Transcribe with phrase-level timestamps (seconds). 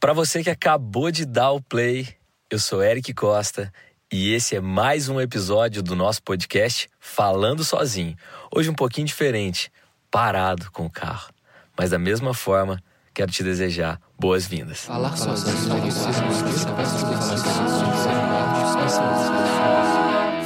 [0.00, 2.08] Para você que acabou de dar o play,
[2.50, 3.70] eu sou Eric Costa
[4.10, 8.16] e esse é mais um episódio do nosso podcast Falando Sozinho.
[8.50, 9.70] Hoje um pouquinho diferente,
[10.10, 11.30] parado com o carro.
[11.76, 12.82] Mas da mesma forma,
[13.12, 14.86] quero te desejar boas-vindas.
[14.86, 15.68] Falar sozinho.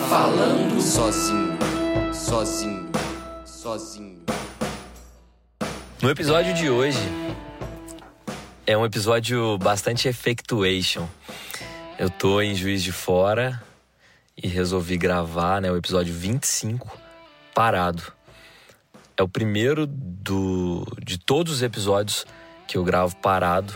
[0.08, 1.58] Falando sozinho,
[2.12, 2.90] sozinho,
[3.46, 4.24] sozinho.
[6.02, 6.98] No episódio de hoje,
[8.66, 11.06] é um episódio bastante effectuation.
[11.98, 13.62] Eu tô em Juiz de Fora
[14.42, 16.98] e resolvi gravar né, o episódio 25
[17.54, 18.02] parado.
[19.16, 22.26] É o primeiro do, de todos os episódios
[22.66, 23.74] que eu gravo parado.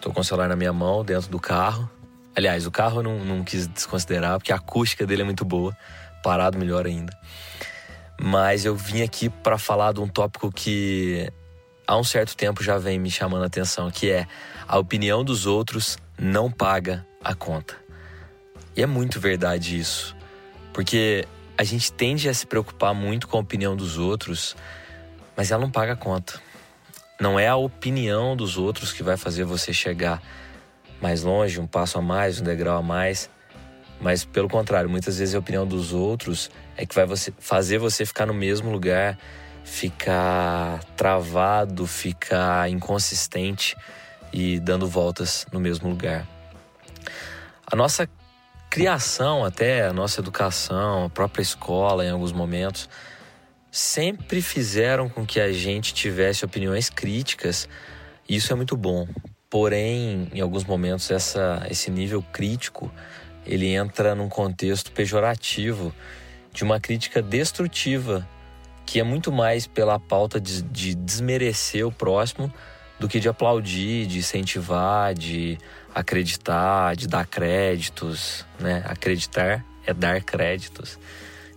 [0.00, 1.88] Tô com o celular na minha mão, dentro do carro.
[2.34, 5.76] Aliás, o carro eu não, não quis desconsiderar, porque a acústica dele é muito boa.
[6.22, 7.16] Parado, melhor ainda.
[8.18, 11.30] Mas eu vim aqui para falar de um tópico que
[11.86, 14.26] há um certo tempo já vem me chamando a atenção, que é
[14.66, 17.76] a opinião dos outros não paga a conta.
[18.76, 20.16] E é muito verdade isso,
[20.72, 24.56] porque a gente tende a se preocupar muito com a opinião dos outros,
[25.36, 26.40] mas ela não paga a conta.
[27.20, 30.20] Não é a opinião dos outros que vai fazer você chegar
[31.00, 33.30] mais longe, um passo a mais, um degrau a mais.
[34.00, 38.04] Mas pelo contrário, muitas vezes a opinião dos outros é que vai você, fazer você
[38.04, 39.16] ficar no mesmo lugar
[39.64, 43.74] ficar travado, ficar inconsistente
[44.32, 46.28] e dando voltas no mesmo lugar.
[47.66, 48.08] A nossa
[48.68, 52.88] criação, até a nossa educação, a própria escola, em alguns momentos,
[53.70, 57.68] sempre fizeram com que a gente tivesse opiniões críticas.
[58.28, 59.08] E isso é muito bom.
[59.48, 62.92] Porém, em alguns momentos, essa, esse nível crítico
[63.46, 65.94] ele entra num contexto pejorativo
[66.52, 68.26] de uma crítica destrutiva
[68.94, 72.54] que é muito mais pela pauta de, de desmerecer o próximo
[72.96, 75.58] do que de aplaudir, de incentivar, de
[75.92, 78.84] acreditar, de dar créditos, né?
[78.86, 80.96] Acreditar é dar créditos.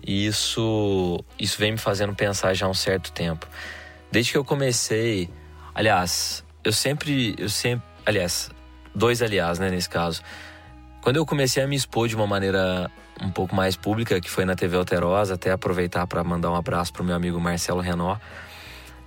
[0.04, 3.48] E isso, isso vem me fazendo pensar já há um certo tempo.
[4.12, 5.30] Desde que eu comecei,
[5.76, 8.50] aliás, eu sempre, eu sempre, aliás,
[8.96, 10.24] dois aliás, né, nesse caso.
[11.08, 12.92] Quando eu comecei a me expor de uma maneira
[13.22, 16.92] um pouco mais pública, que foi na TV Alterosa, até aproveitar para mandar um abraço
[16.92, 18.18] pro meu amigo Marcelo Renó.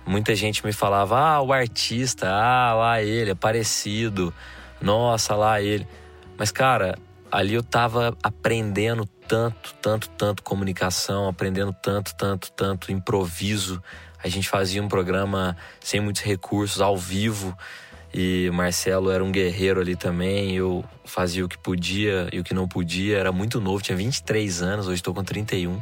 [0.03, 4.33] Muita gente me falava: "Ah, o artista, ah, lá ele, é parecido.
[4.81, 5.87] Nossa, lá ele".
[6.39, 6.97] Mas cara,
[7.31, 13.79] ali eu tava aprendendo tanto, tanto, tanto comunicação, aprendendo tanto, tanto, tanto improviso.
[14.23, 17.55] A gente fazia um programa sem muitos recursos, ao vivo.
[18.13, 20.55] E o Marcelo era um guerreiro ali também.
[20.55, 23.17] Eu fazia o que podia e o que não podia.
[23.17, 25.81] Era muito novo, tinha 23 anos, hoje estou com 31.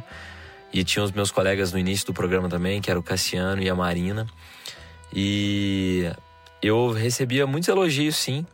[0.72, 3.68] E tinha os meus colegas no início do programa também, que era o Cassiano e
[3.68, 4.26] a Marina.
[5.12, 6.08] E
[6.62, 8.46] eu recebia muitos elogios, sim,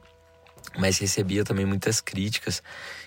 [0.79, 2.63] mas recebia também muitas críticas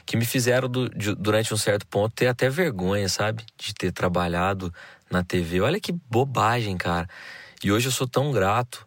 [0.06, 3.44] que me fizeram, do, de, durante um certo ponto, ter até vergonha, sabe?
[3.58, 4.72] De ter trabalhado
[5.10, 5.62] na TV.
[5.62, 7.08] Olha que bobagem, cara.
[7.64, 8.86] E hoje eu sou tão grato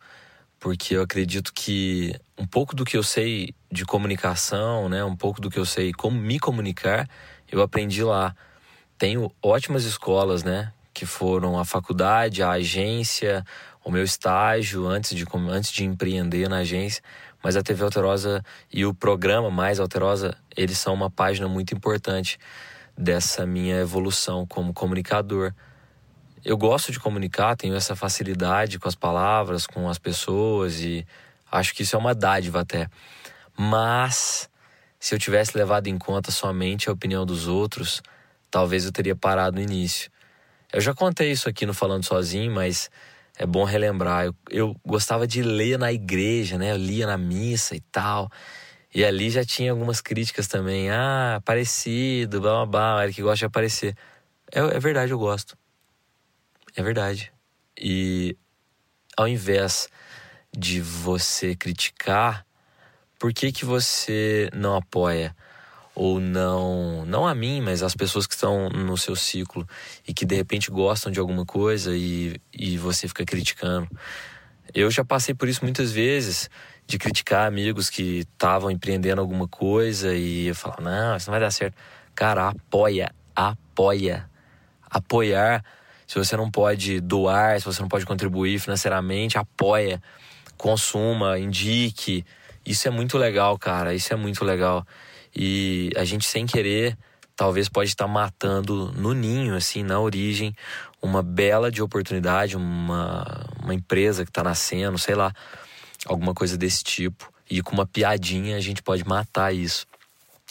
[0.62, 5.40] porque eu acredito que um pouco do que eu sei de comunicação, né, um pouco
[5.40, 7.10] do que eu sei como me comunicar,
[7.50, 8.32] eu aprendi lá.
[8.96, 13.44] Tenho ótimas escolas, né, que foram a faculdade, a agência,
[13.84, 17.02] o meu estágio antes de antes de empreender na agência,
[17.42, 18.40] mas a TV Alterosa
[18.72, 22.38] e o programa Mais Alterosa, eles são uma página muito importante
[22.96, 25.52] dessa minha evolução como comunicador
[26.44, 31.06] eu gosto de comunicar, tenho essa facilidade com as palavras, com as pessoas e
[31.50, 32.88] acho que isso é uma dádiva até.
[33.56, 34.48] Mas
[34.98, 38.02] se eu tivesse levado em conta somente a opinião dos outros,
[38.50, 40.10] talvez eu teria parado no início.
[40.72, 42.90] Eu já contei isso aqui no Falando Sozinho, mas
[43.38, 44.26] é bom relembrar.
[44.26, 46.72] Eu, eu gostava de ler na igreja, né?
[46.72, 48.30] Eu lia na missa e tal.
[48.94, 50.90] E ali já tinha algumas críticas também.
[50.90, 53.96] Ah, parecido, blá blá blá, Eric gosta de aparecer.
[54.50, 55.56] É, é verdade, eu gosto.
[56.74, 57.32] É verdade.
[57.78, 58.36] E
[59.16, 59.88] ao invés
[60.56, 62.46] de você criticar,
[63.18, 65.36] por que, que você não apoia?
[65.94, 69.68] Ou não, não a mim, mas as pessoas que estão no seu ciclo
[70.08, 73.86] e que de repente gostam de alguma coisa e, e você fica criticando.
[74.74, 76.48] Eu já passei por isso muitas vezes,
[76.86, 81.40] de criticar amigos que estavam empreendendo alguma coisa e eu falar, não, isso não vai
[81.40, 81.76] dar certo.
[82.14, 84.30] Cara, apoia, apoia.
[84.90, 85.62] Apoiar
[86.12, 90.02] se você não pode doar, se você não pode contribuir financeiramente, apoia,
[90.58, 92.22] consuma, indique.
[92.66, 93.94] Isso é muito legal, cara.
[93.94, 94.86] Isso é muito legal.
[95.34, 96.98] E a gente sem querer
[97.34, 100.54] talvez pode estar matando no ninho, assim, na origem,
[101.00, 105.32] uma bela de oportunidade, uma, uma empresa que está nascendo, sei lá,
[106.04, 107.32] alguma coisa desse tipo.
[107.48, 109.86] e com uma piadinha a gente pode matar isso.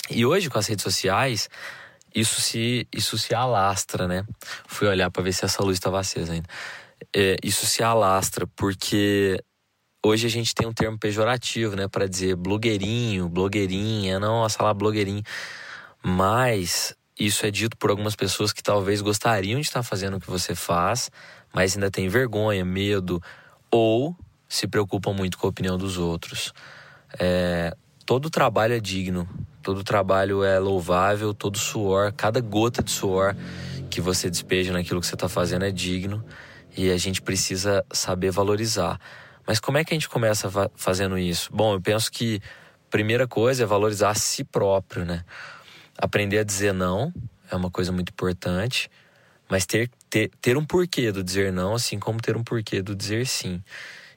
[0.09, 1.47] E hoje com as redes sociais,
[2.13, 4.25] isso se isso se alastra, né?
[4.67, 6.47] Fui olhar para ver se essa luz estava acesa ainda.
[7.15, 9.41] É, isso se alastra porque
[10.03, 15.23] hoje a gente tem um termo pejorativo, né, para dizer blogueirinho, blogueirinha, nossa lá blogueirinho.
[16.03, 20.29] Mas isso é dito por algumas pessoas que talvez gostariam de estar fazendo o que
[20.29, 21.11] você faz,
[21.53, 23.21] mas ainda tem vergonha, medo
[23.69, 24.15] ou
[24.49, 26.51] se preocupam muito com a opinião dos outros.
[27.19, 27.75] É,
[28.05, 29.29] todo trabalho é digno,
[29.61, 33.35] todo trabalho é louvável, todo suor, cada gota de suor
[33.89, 36.23] que você despeja naquilo que você está fazendo é digno
[36.75, 38.99] e a gente precisa saber valorizar.
[39.45, 41.49] Mas como é que a gente começa fazendo isso?
[41.53, 42.41] Bom, eu penso que
[42.89, 45.23] primeira coisa é valorizar a si próprio, né?
[45.97, 47.13] Aprender a dizer não
[47.51, 48.89] é uma coisa muito importante,
[49.49, 52.95] mas ter, ter, ter um porquê do dizer não, assim como ter um porquê do
[52.95, 53.61] dizer sim.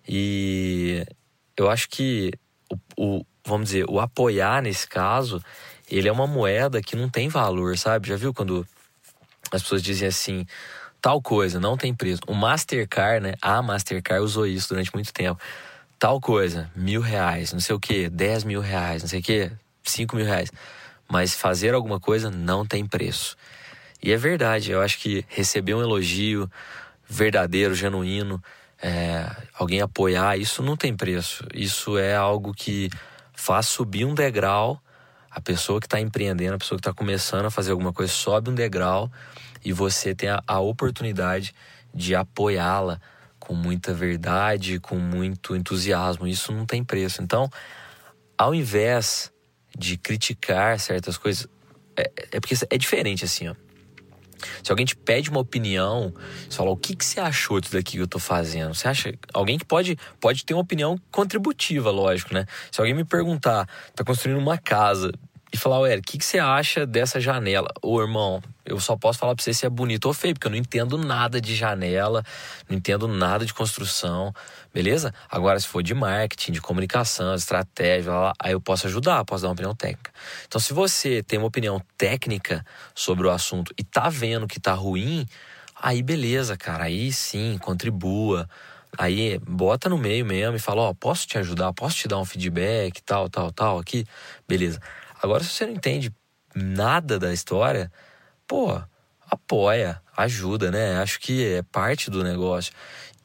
[0.08, 1.04] E
[1.56, 2.32] eu acho que
[2.96, 5.42] o, o vamos dizer, o apoiar nesse caso,
[5.90, 8.08] ele é uma moeda que não tem valor, sabe?
[8.08, 8.66] Já viu quando
[9.52, 10.46] as pessoas dizem assim,
[11.00, 12.22] tal coisa, não tem preço.
[12.26, 13.34] O Mastercard, né?
[13.42, 15.40] A Mastercard usou isso durante muito tempo.
[15.98, 19.50] Tal coisa, mil reais, não sei o que, dez mil reais, não sei o que,
[19.82, 20.50] cinco mil reais.
[21.08, 23.36] Mas fazer alguma coisa não tem preço.
[24.02, 26.50] E é verdade, eu acho que receber um elogio
[27.08, 28.42] verdadeiro, genuíno,
[28.82, 31.46] é, alguém apoiar, isso não tem preço.
[31.54, 32.90] Isso é algo que
[33.44, 34.82] faz subir um degrau.
[35.30, 38.48] A pessoa que está empreendendo, a pessoa que está começando a fazer alguma coisa, sobe
[38.48, 39.12] um degrau
[39.62, 41.54] e você tem a, a oportunidade
[41.92, 42.98] de apoiá-la
[43.38, 46.26] com muita verdade, com muito entusiasmo.
[46.26, 47.22] Isso não tem preço.
[47.22, 47.50] Então,
[48.38, 49.30] ao invés
[49.76, 51.46] de criticar certas coisas,
[51.96, 53.54] é, é porque é diferente assim, ó.
[54.62, 56.12] Se alguém te pede uma opinião,
[56.48, 58.74] você fala, o que, que você achou disso daqui que eu tô fazendo?
[58.74, 59.14] Você acha.
[59.32, 62.46] Alguém que pode, pode ter uma opinião contributiva, lógico, né?
[62.70, 65.12] Se alguém me perguntar, tá construindo uma casa,
[65.54, 67.68] e falar, ué, o que, que você acha dessa janela?
[67.80, 70.50] Ô, irmão, eu só posso falar pra você se é bonito ou feio, porque eu
[70.50, 72.24] não entendo nada de janela,
[72.68, 74.34] não entendo nada de construção,
[74.74, 75.14] beleza?
[75.30, 79.52] Agora, se for de marketing, de comunicação, estratégia, aí eu posso ajudar, posso dar uma
[79.52, 80.10] opinião técnica.
[80.44, 84.74] Então, se você tem uma opinião técnica sobre o assunto e tá vendo que tá
[84.74, 85.24] ruim,
[85.80, 88.48] aí beleza, cara, aí sim, contribua.
[88.98, 92.18] Aí bota no meio mesmo e fala, ó, oh, posso te ajudar, posso te dar
[92.18, 94.04] um feedback, tal, tal, tal, aqui,
[94.48, 94.80] beleza.
[95.24, 96.14] Agora, se você não entende
[96.54, 97.90] nada da história,
[98.46, 98.78] pô,
[99.26, 100.98] apoia, ajuda, né?
[100.98, 102.74] Acho que é parte do negócio.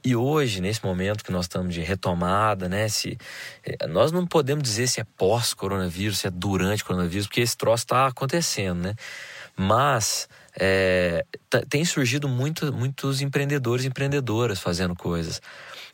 [0.01, 2.87] E hoje, nesse momento que nós estamos de retomada, né?
[2.87, 3.17] Se,
[3.65, 7.83] eh, nós não podemos dizer se é pós-coronavírus, se é durante coronavírus, porque esse troço
[7.83, 8.95] está acontecendo, né?
[9.57, 10.29] Mas
[10.59, 11.25] é,
[11.69, 15.41] tem surgido muito, muitos empreendedores e empreendedoras fazendo coisas.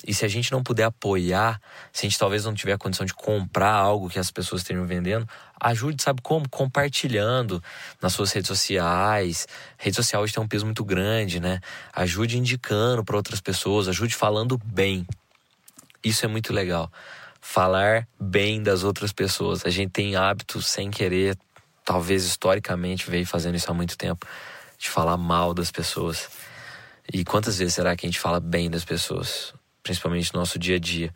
[0.06, 1.62] E se a gente não puder apoiar,
[1.94, 4.86] se a gente talvez não tiver a condição de comprar algo que as pessoas estejam
[4.86, 5.28] vendendo,
[5.60, 6.50] ajude, sabe como?
[6.50, 7.64] Compartilhando
[8.02, 9.48] nas suas redes sociais.
[9.78, 11.60] rede social hoje tem um peso muito grande, né?
[11.94, 15.08] Ajude indicando para outras pessoas, ajude falando bem.
[16.04, 16.92] Isso é muito legal.
[17.40, 19.66] Falar bem das outras pessoas.
[19.66, 21.38] A gente tem hábito sem querer,
[21.84, 24.26] talvez historicamente veio fazendo isso há muito tempo,
[24.78, 26.30] de falar mal das pessoas.
[27.12, 29.54] E quantas vezes será que a gente fala bem das pessoas?
[29.86, 31.14] principalmente no nosso dia a dia.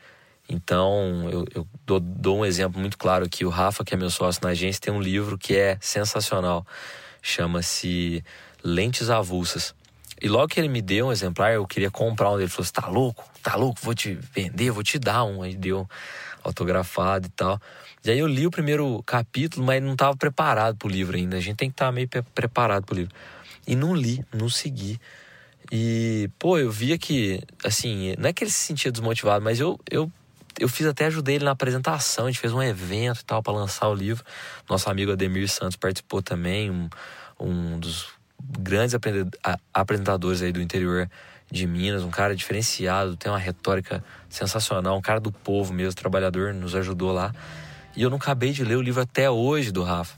[0.48, 3.44] Então, eu, eu dou, dou, um exemplo muito claro aqui.
[3.44, 6.66] O Rafa, que é meu sócio na agência, tem um livro que é sensacional.
[7.22, 8.24] Chama-se
[8.64, 9.74] Lentes Avulsas.
[10.22, 12.40] E logo que ele me deu um exemplar, eu queria comprar um.
[12.40, 13.26] Ele falou: Você tá louco?
[13.42, 13.80] Tá louco?
[13.82, 15.42] Vou te vender, vou te dar um.
[15.42, 15.88] Aí deu
[16.44, 17.60] autografado e tal.
[18.04, 21.38] E aí eu li o primeiro capítulo, mas não estava preparado pro livro ainda.
[21.38, 23.14] A gente tem que estar tá meio preparado pro livro.
[23.70, 25.00] E não li, não segui.
[25.72, 29.80] E, pô, eu via que, assim, não é que ele se sentia desmotivado, mas eu,
[29.92, 30.12] eu,
[30.60, 33.54] eu fiz até ajudei ele na apresentação, a gente fez um evento e tal para
[33.54, 34.26] lançar o livro.
[34.68, 36.90] Nosso amigo Ademir Santos participou também, um,
[37.40, 38.08] um dos
[38.60, 38.96] grandes
[39.72, 41.08] apresentadores aí do interior
[41.52, 46.56] de Minas, um cara diferenciado, tem uma retórica sensacional, um cara do povo mesmo, trabalhador,
[46.56, 47.32] nos ajudou lá.
[47.96, 50.16] E eu não acabei de ler o livro até hoje do Rafa,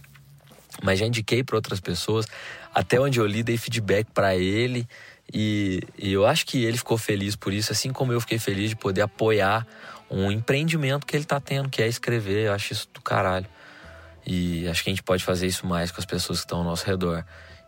[0.81, 2.25] mas já indiquei para outras pessoas.
[2.73, 4.87] Até onde eu li, dei feedback para ele.
[5.33, 8.69] E, e, eu acho que ele ficou feliz por isso, assim como eu fiquei feliz
[8.69, 9.65] de poder apoiar
[10.09, 12.47] um empreendimento que ele tá tendo, que é escrever.
[12.47, 13.47] Eu acho isso do caralho.
[14.25, 16.63] E acho que a gente pode fazer isso mais com as pessoas que estão ao
[16.63, 17.23] nosso redor.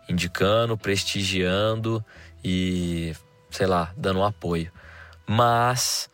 [0.10, 2.04] Indicando, prestigiando
[2.44, 3.16] e,
[3.50, 4.72] sei lá, dando um apoio.
[5.26, 6.10] Mas,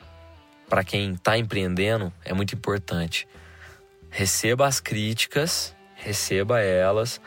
[0.70, 3.28] para quem está empreendendo, é muito importante.
[4.12, 7.22] Receba as críticas, receba elas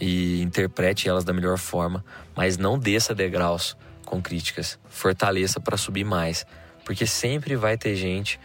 [0.00, 2.04] e interprete elas da melhor forma,
[2.34, 4.78] mas não desça degraus com críticas.
[4.88, 6.46] Fortaleça para subir mais,
[6.84, 8.38] porque sempre vai ter gente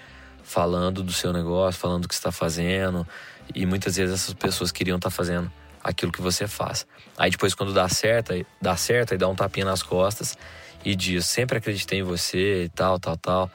[0.44, 3.08] falando do seu negócio, falando do que está fazendo.
[3.54, 5.52] E muitas vezes essas pessoas queriam estar tá fazendo
[5.84, 6.86] aquilo que você faz.
[7.18, 10.38] Aí depois quando dá certo, dá certo, aí dá um tapinha nas costas
[10.84, 13.52] e diz: "Sempre acreditei em você" e tal, tal, tal.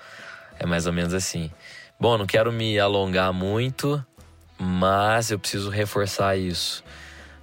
[0.58, 1.50] É mais ou menos assim.
[1.98, 4.04] Bom, não quero me alongar muito,
[4.58, 6.82] mas eu preciso reforçar isso.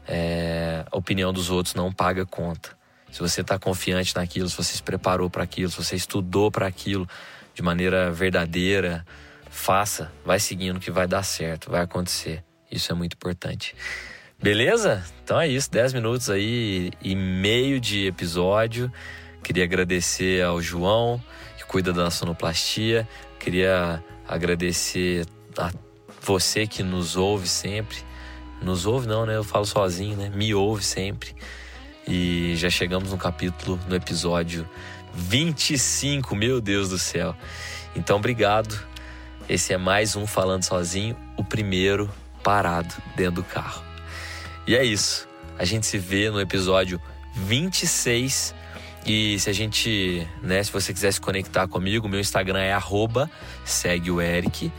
[0.07, 2.77] É, a opinião dos outros não paga conta.
[3.11, 6.67] Se você está confiante naquilo, se você se preparou para aquilo, se você estudou para
[6.67, 7.07] aquilo
[7.53, 9.05] de maneira verdadeira,
[9.49, 12.43] faça, vai seguindo que vai dar certo, vai acontecer.
[12.71, 13.75] Isso é muito importante.
[14.41, 15.05] Beleza?
[15.23, 18.91] Então é isso, 10 minutos aí e meio de episódio.
[19.43, 21.21] Queria agradecer ao João,
[21.57, 23.07] que cuida da sonoplastia.
[23.39, 25.25] Queria agradecer
[25.57, 25.71] a
[26.23, 27.97] você que nos ouve sempre.
[28.61, 29.35] Nos ouve não, né?
[29.35, 30.29] Eu falo sozinho, né?
[30.29, 31.35] Me ouve sempre.
[32.07, 34.67] E já chegamos no capítulo, no episódio
[35.13, 37.35] 25, meu Deus do céu.
[37.95, 38.77] Então, obrigado.
[39.49, 42.09] Esse é mais um Falando Sozinho, o primeiro
[42.41, 43.83] parado dentro do carro.
[44.65, 45.27] E é isso.
[45.59, 47.01] A gente se vê no episódio
[47.35, 48.55] 26.
[49.05, 53.29] E se a gente, né, se você quiser se conectar comigo, meu Instagram é arroba,
[53.65, 54.71] segue o Eric.